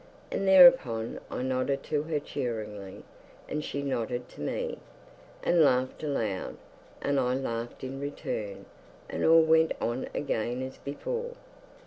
And 0.31 0.47
thereupon 0.47 1.19
I 1.29 1.43
nodded 1.43 1.83
to 1.83 2.01
her 2.01 2.19
cheerily, 2.19 3.03
and 3.47 3.63
she 3.63 3.83
nodded 3.83 4.29
to 4.29 4.41
me, 4.41 4.79
and 5.43 5.61
laughed 5.61 6.01
aloud, 6.01 6.57
and 7.03 7.19
I 7.19 7.35
laughed 7.35 7.83
in 7.83 7.99
return, 8.01 8.65
and 9.07 9.23
all 9.23 9.43
went 9.43 9.73
on 9.79 10.07
again 10.15 10.63
as 10.63 10.77
before. 10.79 11.35